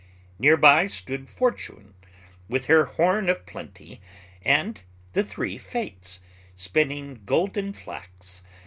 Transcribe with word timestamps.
Near 0.39 0.57
by 0.57 0.87
stood 0.87 1.29
Fortune 1.29 1.93
with 2.49 2.65
her 2.65 2.85
horn 2.85 3.29
of 3.29 3.45
plenty, 3.45 4.01
and 4.41 4.81
the 5.13 5.21
three 5.23 5.59
Fates, 5.59 6.21
spinning 6.55 7.21
golden 7.27 7.71
flax. 7.71 8.41